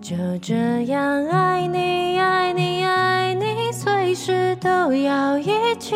[0.00, 0.54] 就这
[0.86, 5.94] 样爱你，爱你，爱你，随时都要一起。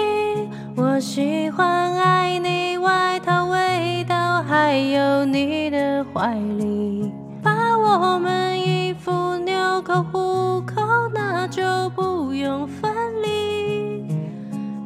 [0.77, 7.11] 我喜欢爱你，外套味道，还有你的怀里。
[7.43, 10.83] 把我们衣服纽扣虎口，
[11.15, 12.93] 那就不用分
[13.23, 14.05] 离。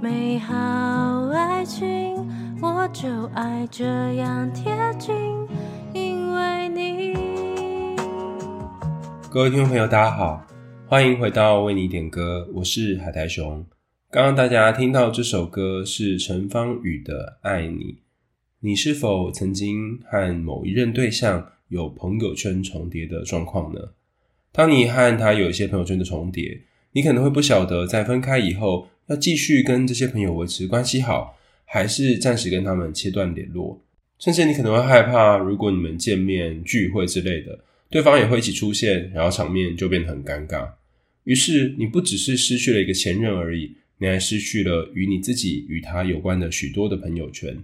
[0.01, 0.55] 美好
[1.35, 2.17] 爱情，
[2.63, 5.13] 我就爱这样贴近，
[5.93, 7.28] 因为你。
[9.31, 10.43] 各位听众朋友，大家好，
[10.87, 13.63] 欢迎回到为你点歌，我是海苔熊。
[14.11, 17.93] 刚刚大家听到这首歌是陈芳语的《爱你》，
[18.61, 23.91] 你是否曾经和某一任对象有朋友圈重叠的状况呢？
[24.51, 31.37] 当你和他有一些朋友圈的重叠，你可能会不晓得在分开以后要继续跟这些朋友维持关系好，
[31.67, 33.79] 还是暂时跟他们切断联络，
[34.19, 37.59] 甚至你可能会害怕，如果你们见面聚会之类的。
[37.91, 40.69] 对方也会一起出现，然后场面就变得很尴尬。
[41.25, 47.57] 于是，你不只是失去了一个前任而已，你还失去了与你自己与他有关的许多的朋友圈。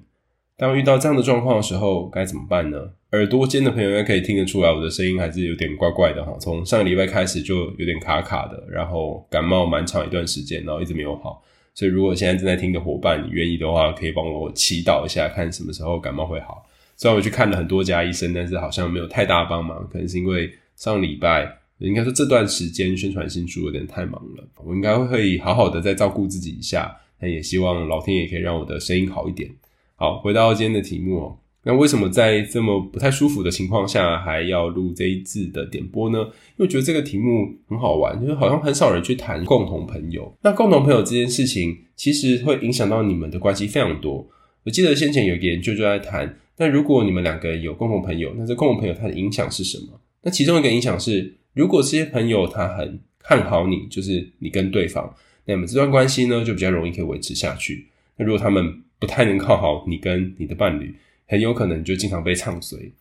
[0.56, 2.92] 当遇到这样的状况的时候，该怎么办呢？
[3.12, 6.36] 耳朵尖的朋友应该可以听得出来，我的声音还是有点怪怪的哈。
[6.40, 11.42] 从上个礼拜开始就有点卡卡的，然后感冒蛮长一段时间，然后一直没有好。
[11.74, 16.64] 所以，如果现在正在听的伙伴，你愿意的话，可以帮我祈祷一下，看什么时候感冒会好。
[16.96, 24.44] 虽然我去看了很多家医生，但是好像没有太大帮忙，可能是因为上礼拜应该说这段时间宣传新书有点太忙了。
[24.64, 29.50] 我应该会好好的再照顾自己一下，但也希望老天爷可以让我的声音好一点。
[29.96, 36.18] 好，回到今天的题目哦，那为什么在这么不太舒服的情况下还要录这一次的点播呢？
[36.56, 40.32] 因为觉得这个题目很好玩，就是好像很少人去谈共同朋友。
[40.42, 44.26] 那共同朋友这件事情，其实会影响到你们的关系非常多。
[44.64, 46.36] 我记得先前有一个研究就在谈。
[46.56, 50.00] 那如果你们两个有共同朋友，那这共同朋友他的影响是什么？
[50.22, 55.14] 那其中一个影响是，如果这些朋友他很看好你，就是你跟对方，
[55.46, 57.88] 那么这段关系呢就比较容易可以维持下去。
[58.16, 60.94] 那如果他们不太能靠好你跟你的伴侣，
[61.26, 62.92] 很有可能就经常被唱衰。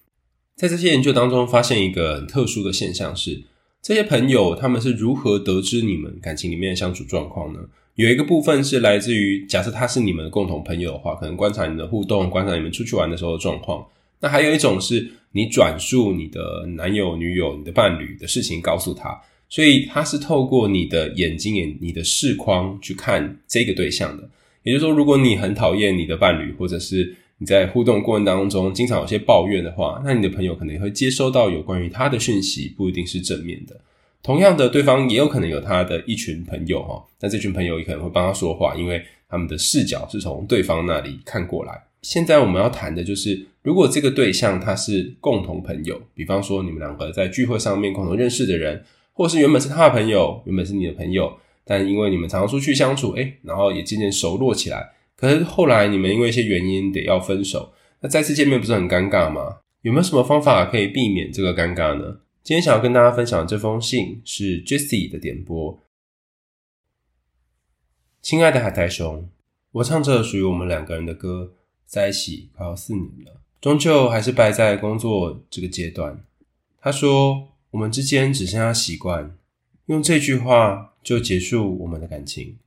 [0.56, 3.44] 在这些研究当中，发现一个很特殊的现象是，
[3.82, 7.60] 这些朋友他们是如何得知你们感情里面的相处状况呢？
[7.96, 13.86] 有一个部分是来自于，假设他是你们的共同朋友的话，可能观察你的互动，观察你们出去玩的时候的状况。
[14.20, 24.28] 那还有一种是你转述你的男友、女友、你的伴侣的事情告诉他，所以他是透过你的眼睛、眼你的视框去看这个对象的。
[24.64, 33.80] 也就是说，如果你很讨厌你的伴侣，或者是你在互动过程当中经常有些抱怨的话，那你的朋友可能也会接收到有关于他的讯息，不一定是正面的。
[34.24, 41.84] 同样的，对方也有可能有他的一群朋友哈，那这群朋友也可能会帮他说话，因为他们的视角是从对方那里看过来。
[42.02, 51.34] 现在我们要谈的就是，如果这个对象他是共同朋友，比方说你们两个在聚会上面共同认识的人，或是原本是他的朋友，原本是你的朋友，
[51.66, 59.58] 但因为你们常常出去相处，诶，然后也渐渐熟络起来，可是后来你们因为一些原因得要分手，那再次见面不是很尴尬吗？
[59.82, 62.18] 有没有什么方法可以避免这个尴尬呢？
[62.44, 65.82] 今天想要跟大家分享的这封信是 Jessie 的点播。
[68.22, 69.30] 亲爱的海苔熊，
[69.72, 71.54] 我唱着属于我们两个人的歌，
[71.86, 76.22] 在一起快要四年了，终究还是败在工作这个阶段。
[76.82, 79.38] 他说，我们之间只剩下习惯，
[79.86, 82.58] 用这句话就结束我们的感情。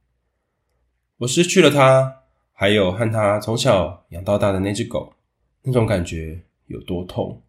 [1.19, 2.22] 我失去了他，
[2.54, 5.12] 还有和他从小养到大的那只狗，
[5.60, 7.42] 那种感觉有多痛？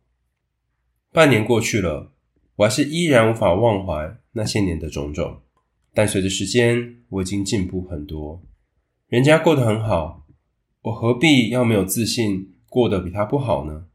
[1.13, 2.11] 半年过去了。
[2.57, 5.41] 我还是依然无法忘怀那些年的种种，
[5.93, 8.41] 但随着时间，我已经进步很多。
[9.07, 10.25] 人家过得很好，
[10.81, 13.85] 我何必要没有自信，过得比他不好呢？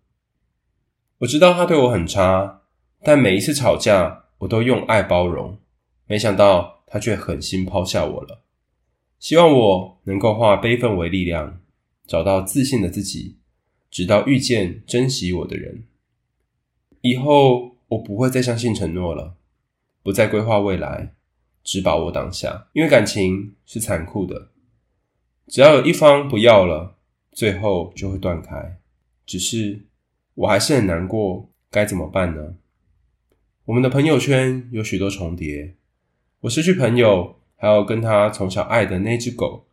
[1.19, 2.63] 我知道他对我很差，
[3.03, 5.59] 但每一次吵架，我都用爱包容。
[6.07, 8.45] 没想到他却狠心抛下我了。
[9.19, 11.61] 希望我能够化悲愤为力量，
[12.07, 13.39] 找到自信的自己，
[13.91, 15.83] 直到遇见珍惜我的人。
[17.01, 17.72] 以后。
[17.93, 19.35] 我不会再相信承诺了，
[20.03, 21.13] 不再规划未来，
[21.63, 22.69] 只把握当下。
[22.73, 24.49] 因为感情是残酷的，
[25.47, 26.97] 只要有一方不要了，
[27.33, 28.79] 最后就会断开。
[29.27, 29.83] 只是
[30.35, 32.55] 我还是很难过，该怎么办呢？
[33.67, 35.75] 我们的朋友圈有许多重叠，
[36.41, 39.67] 我失去朋友，还有跟他从小爱的那只狗，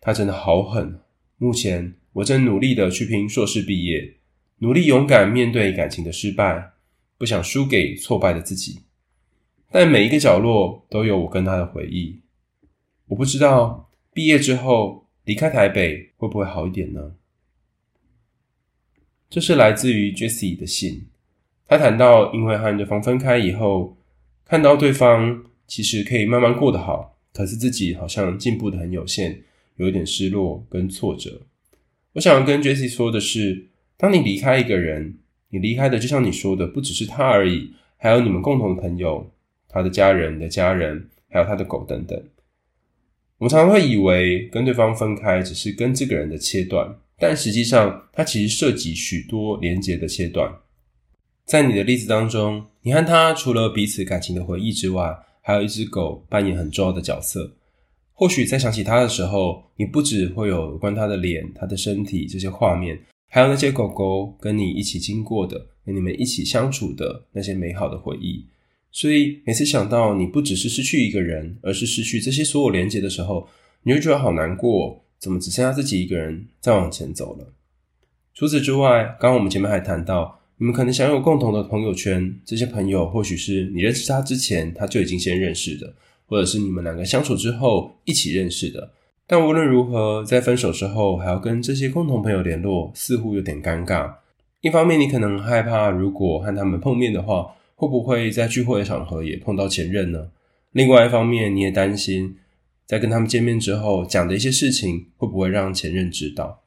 [0.00, 0.98] 他真的好狠。
[1.36, 4.14] 目前我正努力的去拼硕士毕业，
[4.58, 6.72] 努力勇敢面对感情的失败。
[7.18, 8.80] 不想输给挫败的自己，
[9.70, 12.20] 但每一个角落都有我跟他的回忆。
[13.08, 17.14] 我不知道毕业之后离开台北会不会好一点呢？
[19.28, 21.08] 这是来自于 Jessie 的信。
[21.66, 23.98] 他谈到，因为和对方分开以后，
[24.46, 29.42] 看到对方其实可以慢慢过得好，可是自己好像进步的很有限，
[29.76, 31.42] 有一点失落跟挫折。
[32.14, 33.68] 我想要跟 Jessie 说的是，
[33.98, 35.18] 当你离开一个人，
[35.50, 39.30] 你离开的就像你说的，不只是他而已，还有你们共同的朋友、
[39.68, 42.22] 他的家人你的家人，还有他的狗等等。
[43.38, 50.52] 我们常常会以为跟对方分开只是跟这个人的切断，但实际上它其实涉及许多连结的切断。
[51.44, 57.54] 在你的例子当中，你和他除了彼此感情的回忆之外，还有一只狗扮演很重要的角色。
[58.12, 68.44] 或许在想起他的时候，你不只会有关他的脸、他的身体这些画面，还有那些狗狗跟你一起经过的、跟你们一起相处的那些美好的回忆。
[68.90, 73.46] 所以每次想到你不只是失去一个人，而是失去这些所有连接的时候，
[73.82, 75.04] 你会觉得好难过。
[75.18, 77.52] 怎么只剩下自己一个人在往前走了？
[78.34, 80.40] 除此之外，刚刚我们前面还谈到。
[80.60, 85.94] 你们可能享有共同的朋友圈，这些朋友或许是你认识他之前他就已经先认识的，
[86.26, 88.92] 或者是你们两个相处之后一起认识的。
[89.30, 94.10] 但无论如何，在分手之后还要跟这些共同朋友联络，似乎有点尴尬。
[94.62, 100.30] 一方面，你可能害怕，如果和他们碰面的话，会不会在聚会的场合也碰到前任呢？
[100.72, 102.38] 另外一方面，你也担心，
[102.86, 106.62] 在跟他们见面之后讲的一些事情，会不会让前任知道？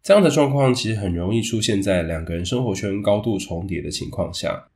[0.00, 4.66] 这样的状况其实很容易出现在两个人生活圈高度重叠的情况下。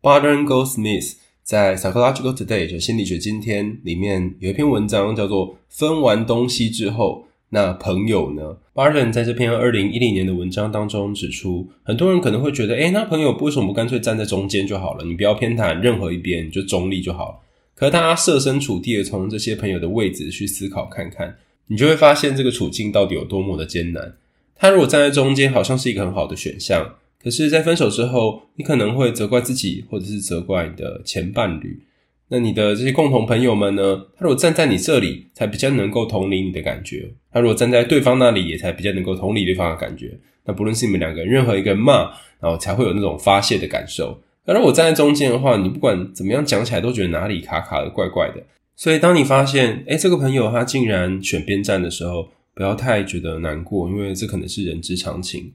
[0.00, 1.16] Barton Goldsmith
[1.50, 15.04] 在 Psychological Today 就心理学今天里面有一篇文章叫做“分完东西之后，那朋友呢？”Barton 在这篇二零一零年的文章当中指出，很多人可能会觉得，诶，那朋友为什么不干脆站在中间就好了？
[15.04, 17.38] 你不要偏袒任何一边，你就中立就好了。
[17.74, 21.34] 可是大家设身处地的从这些朋友的位置去思考看看，
[21.66, 24.14] 你就会发现这个处境到底有多么的艰难。
[24.54, 26.94] 他如果站在中间，好像是一个很好的选项。
[27.22, 31.82] 可是，在分手之后，你可能会责怪自己，或者是责怪你的前伴侣。
[32.28, 34.06] 那你的这些共同朋友们呢？
[34.16, 40.16] 他如果站在你这里，才比较能够同理你的感觉；他如果站在对方那里，也才比较能够同理对方的感觉。
[40.44, 44.18] 那不论是你们两个人，任何一个人骂，然后才会有那种发泄的感受。
[44.46, 48.42] 那如果站在中间的话，你不管怎么样讲起来，都觉得哪里卡卡的、怪怪的。
[48.76, 55.52] 所以，当你发现，诶，这个朋友他竟然选边站的时候，不要太觉得难过，因为这可能是人之常情。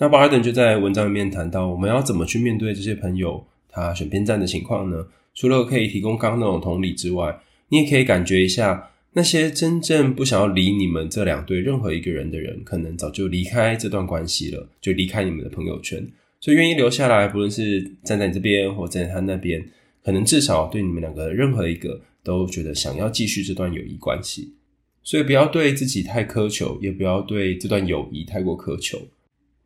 [0.00, 5.06] 那巴尔登就在文章里面谈到，我们要怎么去面对这些朋友他选边站的情况呢？
[5.34, 7.36] 除了可以提供刚刚那种同理之外，
[7.68, 16.06] 你也可以感觉一下，那些真正不想要理你们这两对任何一个人的人，可能早就离开这段关系了，就离开你们的朋友圈。
[16.40, 19.68] 所以愿意留下来，不论是站在你这边或站在他那边，
[20.04, 24.54] 可能至少对你们两个任何一个都觉得想要继续这段友谊关系。
[25.02, 29.00] 所以不要对自己太苛求，也不要对这段友谊太过苛求。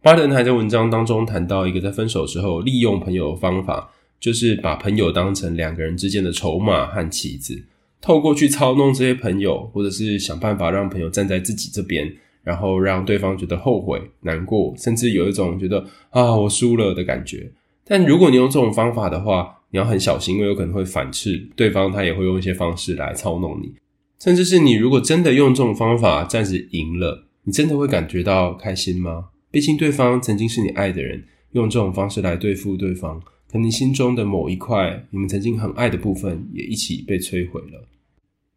[0.02, 3.88] 巴登还在文章当中谈到一个在分手之后利用朋友的方法，
[4.18, 7.64] 就是把朋友当成两个人之间的筹码和棋子，
[8.00, 12.12] 透过去操弄这些朋友，或者是想办法让朋友站在自己这边，
[12.42, 17.52] 然后让对方觉得后悔、难过，甚至有一种觉得啊我输了的感觉。
[17.84, 23.72] 但如果你用这种方法的话，你要很小心，因为有可能会反噬对方，他也会用一些方式来操弄你。
[24.18, 29.26] 甚至是你如果真的用这种方法暂时赢了，你真的会感觉到开心吗？
[29.52, 31.22] 毕竟对方曾经是你爱的人，
[31.52, 37.86] 用这种方式来对付对方，可能你心中的某一块你们曾经很爱的部分也一起被摧毁了。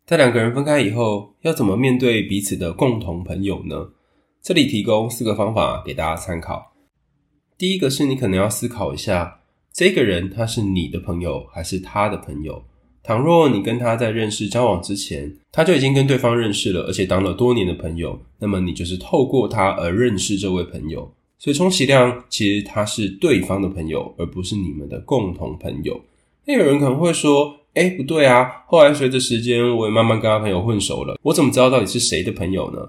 [0.06, 3.92] 在两个人分开以后，要怎么面对彼此的共同朋友呢？
[4.42, 6.74] 这里提供四个方法给大家参考。
[7.58, 9.42] 第一个是你可能要思考一下，
[9.74, 12.64] 这个人他是你的朋友还是他的朋友？
[13.06, 26.02] 倘若你跟他在认识交往之前，他就已经跟对方认识了，而且当了多年的朋友，那么你就是透过他而认识这位朋友，所以充其量其实他是对方的朋友，而不是你们的共同朋友。
[26.46, 28.64] 那有人可能会说：“哎，不对啊！
[28.66, 32.80] 后来随着时间，我也慢慢跟他朋友混熟了，我怎么知道到底是谁的朋友呢？”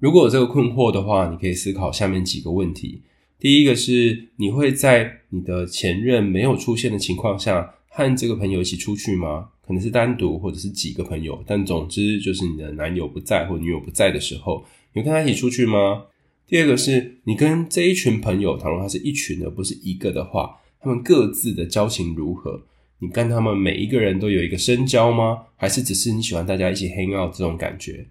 [0.00, 3.02] 如果有这个困惑的话，你可以思考下面几个问题。
[3.38, 9.50] 第一个是，你会在你的前任没有出现的情况下，和这个朋友一起出去吗？
[9.66, 16.04] 可能是单独，或者是几个朋友，但总之就是你的男友不在或女友不在的时候，你跟他一起出去吗？
[16.46, 22.62] 第二个是你跟这一群朋友，倘若他是一群而不是一个的话，他们各自的交情如何？
[22.98, 25.42] 你跟他们每一个人都有一个深交吗？
[25.56, 28.06] 还是只是你喜欢大家一起 hang out 这种感觉？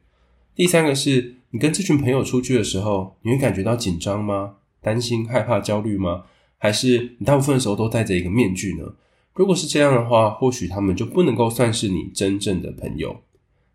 [0.55, 4.55] 第三个是你跟这群朋友出去的时候，你会感觉到紧张吗？
[4.81, 6.23] 担心、害怕、焦虑吗？
[6.57, 8.93] 还是你大部分的时候都戴着一个面具呢？
[9.39, 13.21] 如果是这样的话，或许他们就不能够算是你真正的朋友。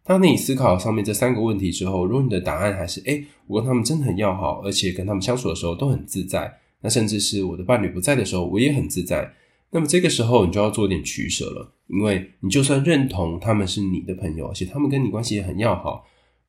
[0.02, 6.52] 当你思考上面这三个问题之后，如果你的答案还是诶，我跟他们真的很要好，而且跟他们相处的时候都很自在，
[6.82, 9.32] 那甚至是我的伴侣不在的时候，我也很自在。
[9.70, 11.72] 那么这个时候你就要做点取舍了。
[11.86, 16.04] 因为你就算认同他们是你的朋友，而且他们跟你关系也很要好，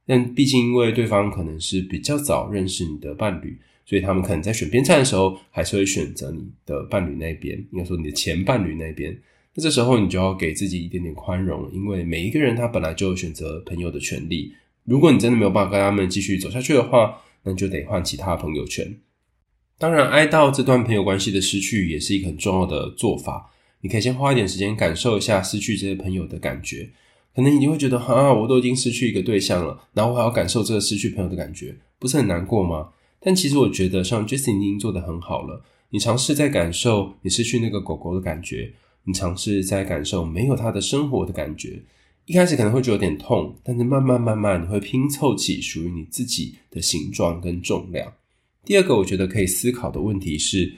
[0.05, 9.15] 但毕竟因为对方可能是比较早认识你的伴侣，所以他们可能在选边站的时候，还是会选择你的伴侣那边，应该说你的前伴侣那边。
[9.53, 14.53] 那这时候你就要给自己一点点宽容，因为每一个人他本来就有选择朋友的权利。
[14.83, 18.97] 如果你真的没有办法跟他们继续走下去的话，那就得换其他朋友圈。
[19.77, 23.51] 当然，哀悼这段朋友关系的失去也是一个很重要的做法。
[23.81, 26.89] 你可以先花一点时间感受一下失去这些朋友的感觉。
[27.35, 32.89] 可能你会觉得，啊，我都已经失去一个对象了，然后我还要感受这个失去朋友的感觉，不是很难过吗？
[33.25, 35.63] 但其实我觉得，像 Jessie 已经做得很好了。
[35.89, 38.71] 你尝试在感受你失去那个狗狗的感觉。
[39.05, 41.81] 你尝试在感受没有他的生活的感觉，
[42.25, 48.13] 一开始可能会觉得有点痛，但是慢慢慢慢你会拼凑起属于你自己的形状跟重量。
[48.63, 50.73] 第二个我觉得可以思考的问题是，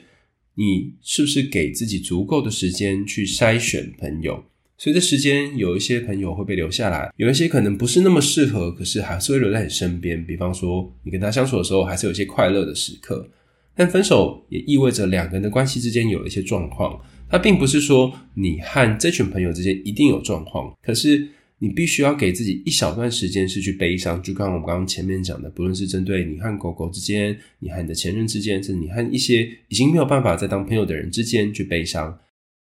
[0.54, 4.44] 你是不是给自己足够的时间去筛选朋友？
[4.80, 10.24] 随着时间，有一些朋友会被留下来，有一些可能不是那么适合，可是还是会留在你身边。
[10.24, 13.28] 比方说，你跟他相处的时候，还是有一些快乐的时刻。
[13.74, 17.00] 但分手也意味着两个人的关系之间有一些状况。
[17.28, 21.26] 它并不是说你和这群朋友之间一定有状况，可是
[21.58, 24.22] 你必须要给自己一小段时间是去悲伤。
[24.22, 32.16] 就刚我们刚刚前面讲的，不论是针对你和狗狗之间，你和你的前任之间，甚至你和一些已经没有办法再当朋友的人之间去悲伤。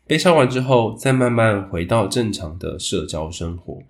[0.09, 3.81] 悲伤完之后，再慢慢回到正常的社交生活。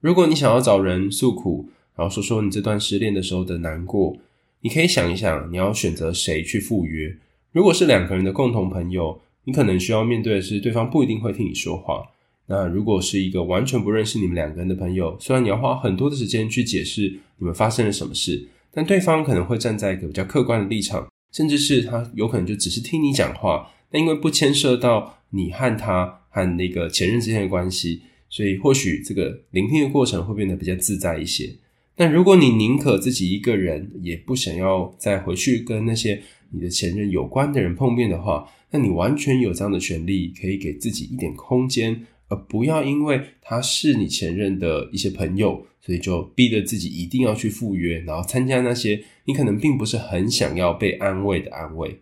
[0.00, 4.16] 如果你想要找人诉苦，然后说说你这段失恋的时候的难过，
[4.62, 7.14] 你可以想一想，你要选择谁去赴约。
[7.52, 9.20] 如果是两个人的共同朋友。
[9.48, 12.02] 你可能需要面对的是，对方不一定会听你说话。
[12.46, 17.02] 那如果是一个完全不认识你们两个人的朋友，虽然你要花很多的时间去解释
[17.38, 23.70] 你们发生了什么事，但对方可能会站在一个比较客观的立场，甚至是他有可能就只是听你讲话。
[23.96, 31.50] 但因为不牵涉到你和他和那个前任之间的关系，所以或许这个聆听的过程会变得比较自在一些。
[31.94, 51.98] 但如果你宁可自己一个人，也不想要再回去跟那些你的前任有关的人碰面的话，那你完全有这样的权利，可以给自己一点空间，而不要因为他是你前任的一些朋友，所以就逼着自己一定要去赴约，然后参加那些你可能并不是很想要被安慰的安慰。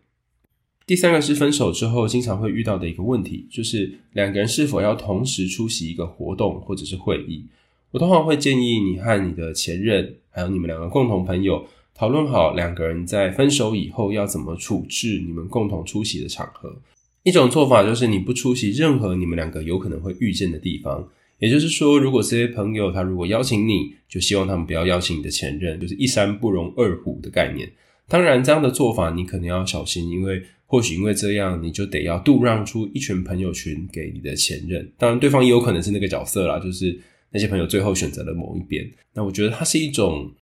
[0.87, 7.45] 第三个是分手之后经常会遇到的一个问题，就是两个人是否要同时出席一个活动或者是会议。
[7.91, 11.67] 我通常会建议你和你的前任，还有你们两个共同朋友。
[11.97, 16.75] 讨论好两个人在分手以后要怎么处置你们共同出席的场合。
[17.23, 21.09] 一种做法就是你不出席任何你们两个有可能会遇见的地方。
[21.39, 27.71] 也就是说，如果这些朋友他如果邀请你，就希望他们不要邀请你的前任，就是一山不容二虎的概念。
[28.09, 34.93] 当然，这样的做法你可能要小心，因为或许因为这样你就得要度让出一群朋友群给你的前任。
[34.99, 36.99] 当然，对方也有可能是那个角色啦，就是
[37.31, 38.89] 那些朋友最后选择了某一边。
[39.13, 40.33] 那我觉得它是一种。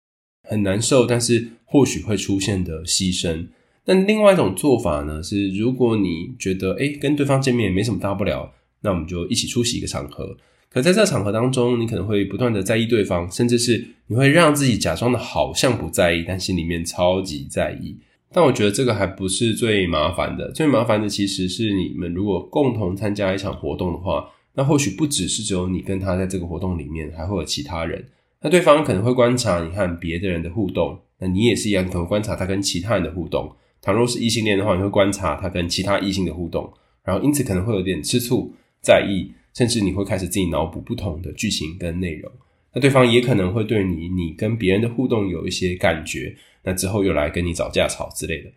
[0.45, 3.47] 很难受，但是或许会出现的牺牲。
[3.85, 10.35] 但另外一种做法呢，是如果你觉得诶，跟对方见面也没什么大不了，那我们就一起出席一个场合。
[10.73, 17.95] 可在这场合当中，你可能会不断的在意对方，甚至是你会让自己假装的好像不在意，但心里面超级在意。
[18.31, 28.03] 但我觉得这个还不是最麻烦的，最麻烦的其实是你们如果共同参加一场活动的话，那或许不只是只有你跟他在这个活动里面，还会有其他人。
[28.41, 33.55] 那对方可能会观察你和别的人的互动，那你也是一样，可能会观察他跟其他人的互动。
[33.79, 38.51] 倘若是异性恋的话，你会观察他跟其他异性的互动，然后因此可能会有点吃醋、
[38.81, 42.31] 在意，甚至你会开始自己脑补不同的剧情跟内容。
[42.73, 48.49] 那对方也可能会对你你跟别人的互动有一些感觉，那之后又来跟你找架吵之类的。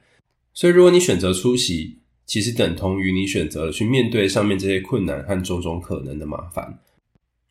[0.54, 6.78] 所以如果你选择出席，其实等同于你选择了去面对上面这些困难和种种可能的麻烦。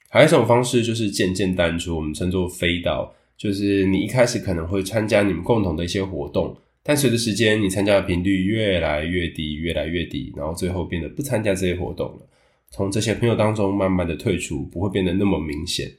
[0.09, 12.27] 还有一种方式就是渐渐淡出，我们称作 fade out，就是你一开始可能会参加你们共同的一些活动，但随着时间，你参加的频率越来越低，越来越低，然后最后变得不参加这些活动了，
[12.75, 15.89] 从这些朋友当中慢慢的退出，不会变得那么明显。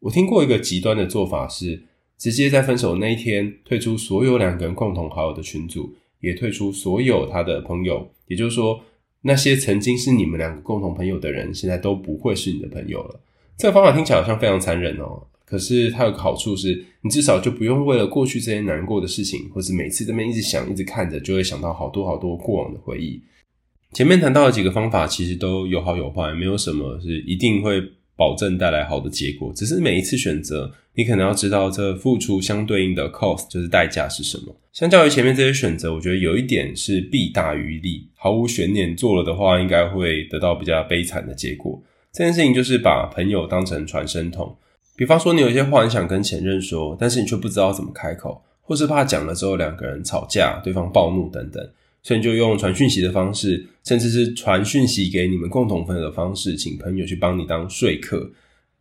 [0.00, 1.82] 我听过一个极端的做法是，
[2.16, 8.80] 直接在分手那一天退出所有两个人共同好友的群组，也退出所有他的朋友，也就是说，
[9.20, 13.20] 那些曾经是你们两个共同朋友的人，现在都不会是你的朋友了。
[13.58, 23.22] 这个方法听起来好像非常残忍哦，可是它有个好处是，你至少就不用为了过去这些难过的事情，或是每次这边一直想、一直看着，就会想到好多好多过往的回忆。
[23.94, 27.80] 前面谈到的几个方法其实都有好有坏，没有什么是一定会
[28.16, 34.54] 保证带来好的结果，只是每一次选择，你可能要知道这付出相对应的 cost，就是代价是什么。
[34.72, 41.80] 相较于前面这些选择，我觉得有一点是弊大于利，毫无悬念做了的话，应该会得到比较悲惨的结果。
[42.12, 44.56] 这件事情就是把朋友当成传声筒。
[44.96, 51.68] 比方说，你有一些话你想跟前任说，但是你却不知道怎么开口，或是怕讲了之后两个人吵架，对方暴怒等等，
[52.04, 58.30] 所以就用传讯息的方式，甚至是传讯息给你们共同朋友的方式，请朋友去帮你当说客，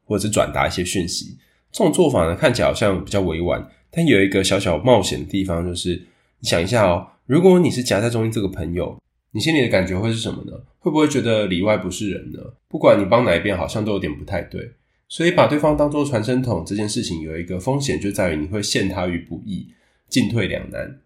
[0.05, 1.35] 或者是转达一些讯息。
[1.71, 5.95] 这种做法呢，看起来好像比较委婉，但有一个小小冒险的地方，就是
[6.39, 8.95] 你想一下哦，如果你是夹在中间这个朋友。
[9.35, 10.53] 你心里的感觉会是什么呢？
[10.77, 12.39] 会不会觉得里外不是人呢？
[12.67, 14.73] 不管你帮哪一边，好像都有点不太对。
[15.07, 19.69] 所以把对方当做传声筒这件事情，有一个风险就在于你会陷他于不义，
[20.07, 20.99] 进退两难。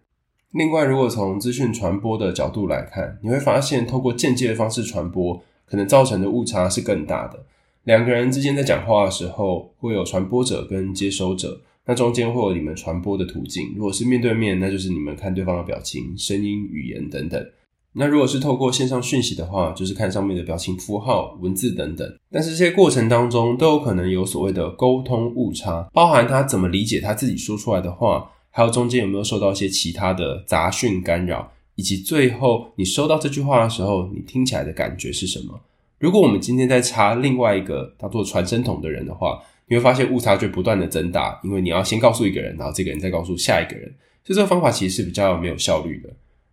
[0.54, 7.46] 另外，如果从资讯传播的角度来看，你会发现透过间接的方式传播，可能造成的误差是更大的。
[7.84, 13.74] 两个人之间在讲话的时候，会有传播者跟接收者，那中间会有你们传播的途径。
[13.76, 17.46] 如果是面对面，那就是你们看对方的表情、声音、语言等等。
[17.94, 22.08] 那如果是透过线上讯息的话，就是看上面的表情符号、文字等等。
[22.32, 35.62] 但是这些过程当中都有可能有所谓的沟通误差，包含他怎么理解他自己说出来的话，还有中间有没有受到一些其他的杂讯干扰，以及最后你收到这句话的时候，你听起来的感觉是什么？
[36.00, 46.10] 如果我们今天再插另外一个当做传声筒的人的话，你会发现误差就不断的增大，因为你要先告诉一个人，然后这个人再告诉下一个人，所以这个方法其实是比较没有效率的。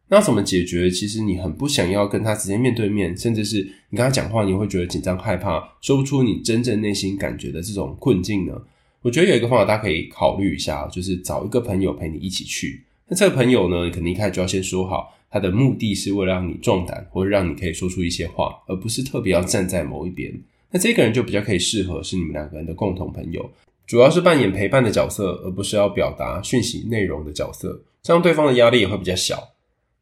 [0.09, 0.91] 那怎么解决？
[0.91, 8.61] 其实你很不想要跟他直接面对面，甚至是你跟他讲话，你会觉得紧张害怕，说不出你真正内心感觉的这种困境呢？
[9.05, 12.83] 我觉得有一个方法，大家可以考虑一下，就是找一个朋友陪你一起去。
[13.07, 20.33] 那这个朋友呢，你肯定一开始就要先说好，他的目的是为了让你壮胆，或者让你可以说出一些话，而不是特别要站在某一边。
[20.71, 23.51] 那这个人就比较可以适合是你们两个人的共同朋友，
[23.87, 29.51] 主要是扮演陪伴的角色，而不是要表达讯息内容的角色，这样对方的压力也会比较小。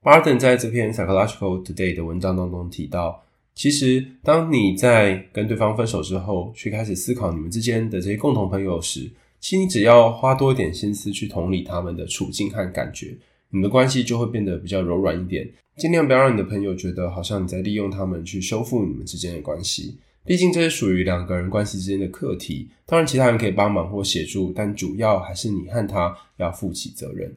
[0.00, 13.17] Barton 在这篇 Psychological Today 的文章当中提到，其实当你在跟对方分手之后，去开始思考你们之间的这些共同朋友时，其实你只要花多一点心思去同理他们的处境和感觉，
[13.50, 15.49] 你们的关系就会变得比较柔软一点。
[15.76, 22.69] 尽量不要让你的朋友觉得好像你在利用他们去修复你们之间的关系，毕竟这是属于两个人关系之间的课题。
[22.86, 27.34] 当然，其他人可以帮忙或协助，但主要还是你和他要负起责任。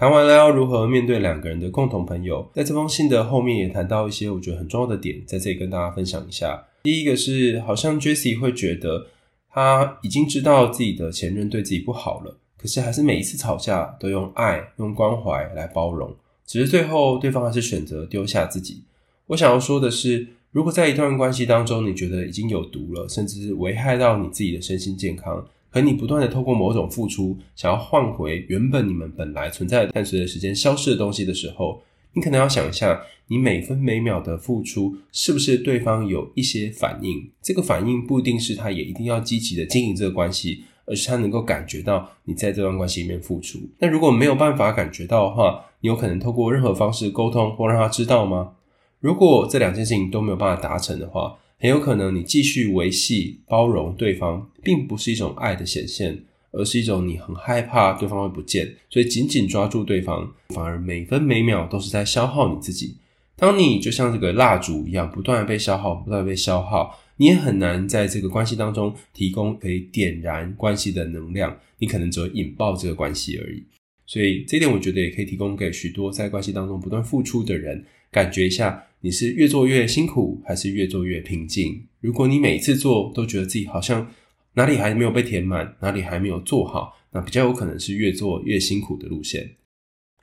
[0.00, 6.64] 谈完了要如何面对两个人的共同朋友，在这封信的后面也谈到一些我觉得很重要的点，在这里跟大家分享一下。
[6.82, 9.08] 第一个是，好像 Jessie 会觉得
[9.50, 18.82] 他已经知道自己的前任对自己不好了，可是还是每一次吵架都用爱、用关怀来包容，只是最后对方还是选择丢下自己。
[19.26, 25.46] 我想要说的是，如果在一段关系当中，你觉得已经有毒了，甚至是危害到你自己的身心健康。
[25.70, 31.80] 可你不断的透过某种付出，想要换回原本你们本来存在的，但随着时间消失的东西的时候，
[32.12, 37.30] 你可能要想一下，你每分每秒的付出，是不是对方有一些反应？
[37.40, 43.60] 这个反应不一定是他也一定要积极的经营这个关系，而是他能够感觉到你在这段关系里面付出。
[43.78, 48.54] 那如果没有办法感觉到的话，你有可能透过任何方式沟通或让他知道吗？
[48.98, 56.18] 如果这两件事情都没有办法达成的话，很有可能你继续维系包容对方，并不是一种爱的显现，
[56.52, 62.96] 而是一种你很害怕对方会不见，所以紧紧抓住对方，反而每分每秒都是在消耗你自己。
[63.36, 73.62] 当你就像这个蜡烛一样，不断的被消耗，不断的被消耗，你也很难在这个关系当中提供可以点燃关系的能量，你可能只会引爆这个关系而已。
[74.06, 78.86] 所以这点我觉得也可以提供给许多在关系当中不断付出的人，感觉一下。
[79.02, 81.86] 你是越做越辛苦，还是越做越平静？
[82.00, 84.06] 如果你每次做都觉得自己好像
[84.52, 89.52] 哪里还没有被填满，哪里还没有做好，那比较有可能是越做越辛苦的路线。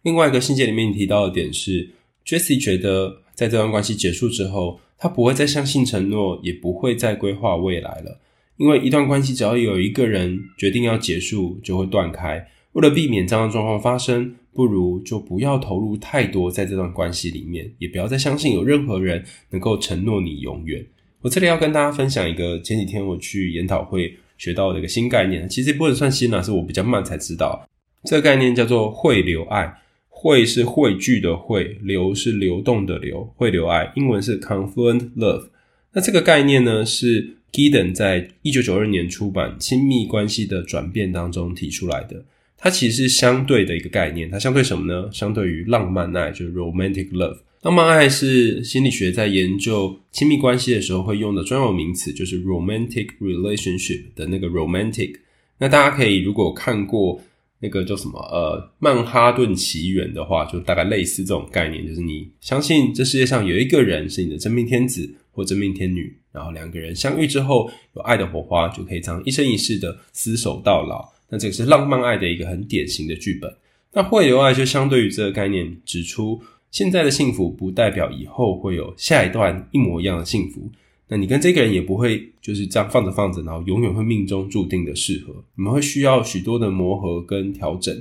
[0.04, 1.90] 另外一个信件里面提到的点是
[2.24, 8.22] ，Jessie 觉得在这段关系结束之后，他不会再相信承诺，也不会再规划未来了。
[8.58, 12.48] 因为一段关系只要有一个人决定要结束，就会断开。
[12.74, 20.84] 为了避免这样的状况发生，不如就不要投入太多在这段关系里面，也不要再相信有任何人能够承诺你永远。
[21.22, 27.70] 我这里要跟大家分享一个前几天我去研讨会学到的一个新概念，其实也不能算新啦，是我比较慢才知道。
[28.06, 29.72] 这个概念叫做汇流爱，
[30.10, 35.50] 汇是汇聚的汇，流是流动的流，汇流爱，英文是 confluent love。
[35.94, 42.26] 那这个概念呢，是 Giddens 在一九九二年出版《亲密关系的转变》当中提出来的。
[42.58, 45.10] 它其实是相对的一个概念，它相对什么呢？
[45.14, 47.38] 相对于浪漫爱，就是 romantic love。
[47.62, 55.16] 浪漫爱是心理学在研究亲密关系的时候会用的专有名词，就是 romantic relationship 的那个 romantic。
[55.60, 57.20] 那大家可以如果看过
[57.60, 71.17] 那个叫什么呃《曼哈顿奇缘》的话，就大概类似这种概念，就是你相信这世界上有一个人是你的真命天子，或真命天女，然后两个人相遇之后有爱的火花，就可以这样一生一世的厮守到老。
[71.30, 73.54] 那这个是浪漫爱的一个很典型的剧本。
[73.94, 80.70] 那会有爱就相对于这个概念指出，现在的幸福不代表以后会有下一段一模一样的幸福。
[81.08, 85.34] 那你跟这个人也不会就是这样放着放着，然后永远会命中注定的适合。
[85.56, 87.96] 你们会需要许多的磨合跟调整。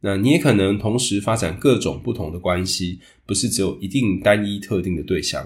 [0.00, 5.44] 那你也可能同时发展各种不同的关系，不是只有一定单一特定的对象。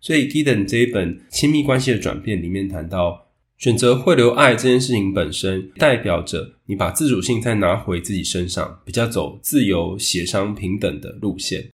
[0.00, 3.26] 所以，Gidden 这一本亲密关系的转变里面谈到，
[3.62, 11.70] 选择汇流爱这件事情本身，代表着你把自主性再拿回自己身上，比较走自由、协商、平等的路线。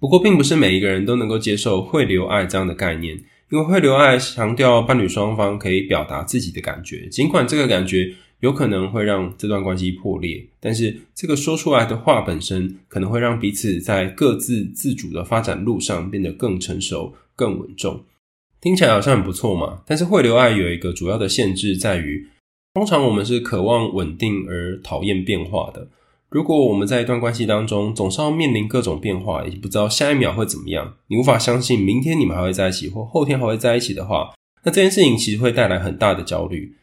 [0.00, 3.14] 不过，并不是每一个人都能够接受汇流爱这样的概念，
[3.50, 8.10] 因为汇流爱强调伴侣双方可以表达自己的感觉，尽管这个感觉
[8.40, 18.02] 有可能会让这段关系破裂，但是这个说出来的话本身，可能会让彼此在各自自主的发展路上变得更成熟、更稳重。
[18.60, 22.28] 听起来好像很不错嘛，但是汇流爱有一个主要的限制在于，
[22.74, 25.88] 通常我们是渴望稳定而讨厌变化的。
[26.28, 36.74] 如果我们在一段关系当中总是要面临各种变化，也不知道下一秒会怎么样，你无法相信明天你们还会在一起，或后天还会在一起的话，那这件事情其实会带来很大的焦虑。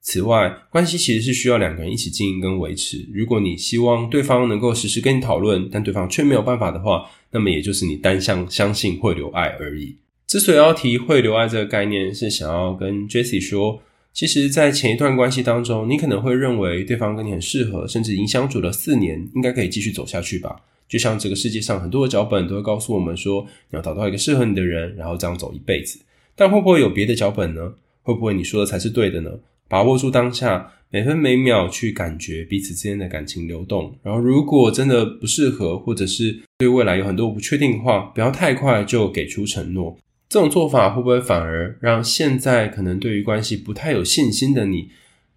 [0.00, 3.06] 此外，关系其实是需要两个人一起经营跟维持。
[3.12, 9.96] 如果你希望对方能够时时跟你讨论，但对方却没有办法的话，那么也就是你单向相信会流爱而已。
[10.28, 13.80] 之所以要提会留爱这个概念，是想要跟 Jessie 说，
[14.12, 20.54] 其实，在前一段关系当中，你可能会认为对方跟你很适合，甚至已经相处了四年，应该可以继续走下去吧。
[20.86, 25.98] 就像这个世界上很多的脚本都会告诉我们说，你要找到一个适合你的人，然后这样走一辈子。
[26.36, 27.72] 但会不会有别的脚本呢？
[28.02, 29.30] 会不会你说的才是对的呢？
[29.66, 33.94] 把握住当下，每分每秒去感觉彼此之间的感情流动。
[34.02, 39.96] 然后，如果真的不适合，或者是对未来有很多不确定的话，不要太快就给出承诺。
[40.28, 44.90] 这种做法会不会反而让现在可能对于关系不太有信心的你，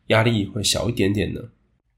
[0.07, 1.41] 压力会小一点点呢？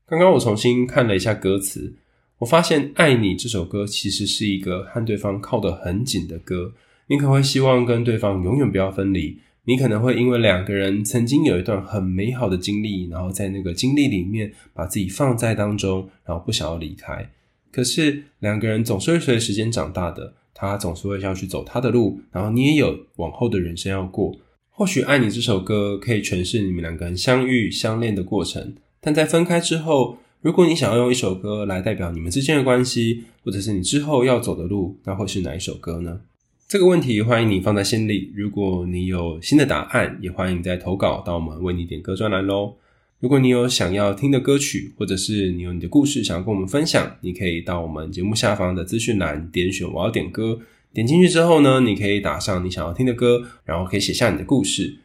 [0.06, 1.96] 刚刚我重新看了一下歌词，
[2.38, 6.74] 我发现《爱你》这首歌其实是一个和对方靠得很紧的歌。
[7.08, 17.28] 你可能会希望跟对方永远不要分离，你可能会因为两个人曾经有一段很美好的经历，然后在那个经历里面把自己放在当中，然后不想要离开。
[17.72, 20.36] 可是两个人总是会随着时间长大的。
[20.54, 24.36] 他总是会要去走他的路，然后你也有往后的人生要过。
[24.70, 36.22] 或许《爱你》这首歌可以诠释你们两个人相遇、相恋的过程，但在分开之后，如果你想要用一首歌来代表你们之间的关系，或者是你之后要走的路，那会是哪一首歌呢？
[36.68, 38.32] 这个问题欢迎你放在心里。
[38.36, 42.74] 如果你有新的答案，也欢迎再投稿到我们为你点歌专栏喽。
[43.24, 50.60] 如果你有想要听的歌曲，或者是你有你的故事想要跟我们分享，你可以到我们节目下方的资讯栏点选我要点歌，
[50.94, 54.98] 点进去之后呢，你可以打上你想要听的歌，然后可以写下你的故事。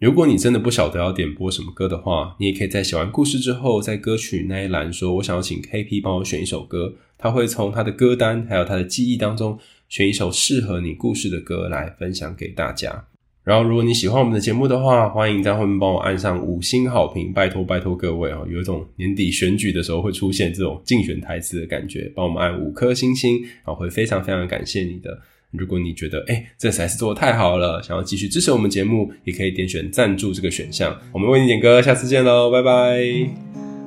[0.00, 9.58] 如果你真的不晓得要点播什么歌的话，你也可以在写完故事之后，在歌曲那一栏说我想要请 KP 帮我选一首歌，他会从他的歌单还有他的记忆当中
[9.88, 13.06] 选一首适合你故事的歌来分享给大家。
[13.44, 18.46] 然后，如果你喜欢我们的节目的话，欢迎在后面帮我按上五星好评，拜托拜托各位哦！
[18.48, 25.18] 有一种年底选举的时候会出现这种竞选台词的感觉，帮我们按五颗星星，然后会非常非常感谢你的。
[25.50, 30.96] 如果你觉得诶这实在是做的太好了，想要继续支持我们节目，也可以点选赞助这个选项。
[31.10, 33.02] 我们为你点歌，下次见喽，拜拜。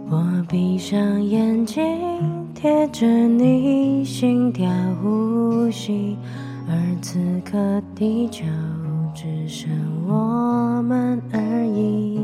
[0.09, 1.81] 我闭上眼睛，
[2.53, 4.69] 贴着你心跳
[5.01, 6.17] 呼吸，
[6.67, 7.17] 而此
[7.49, 8.43] 刻地球。
[9.15, 9.71] 只剩
[10.05, 12.19] 我们而已。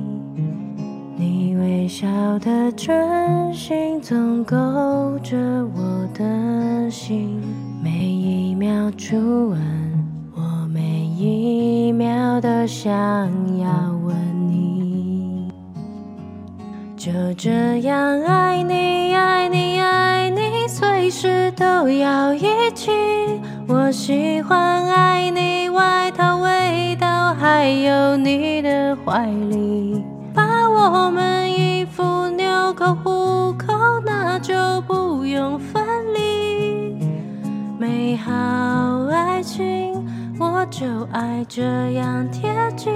[1.16, 2.06] 你微笑
[2.40, 4.58] 的唇形总勾
[5.24, 5.38] 着
[5.74, 7.42] 我的心，
[7.82, 9.16] 每一秒初
[9.48, 9.58] 吻，
[10.36, 12.92] 我每一秒都想
[13.58, 13.70] 要
[14.04, 14.14] 吻
[14.50, 15.50] 你。
[16.98, 22.92] 就这样爱你，爱你，爱你，随时都要一起。
[23.68, 25.51] 我喜欢爱你
[27.62, 30.04] 道，还有你的怀里。
[30.34, 33.68] 把我们衣服纽扣虎口，
[34.04, 36.98] 那就不用分离。
[37.78, 38.32] 美好
[39.12, 39.94] 爱情，
[40.40, 42.92] 我就爱这样贴近，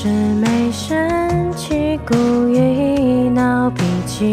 [0.00, 0.96] 是没生
[1.56, 2.14] 气，故
[2.48, 4.24] 意闹脾气。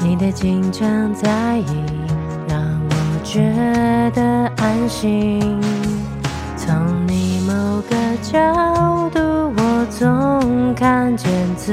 [0.00, 1.84] 你的紧张在意，
[2.48, 2.58] 让
[2.90, 3.40] 我觉
[4.12, 5.40] 得安心。
[6.56, 6.74] 从
[7.06, 8.40] 你某个角
[9.10, 9.20] 度，
[9.56, 11.72] 我总看见自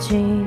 [0.00, 0.44] 己。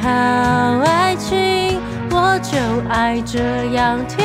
[0.00, 0.08] 好
[0.84, 1.80] 爱情，
[2.10, 2.58] 我就
[2.88, 3.38] 爱这
[3.72, 4.17] 样贴。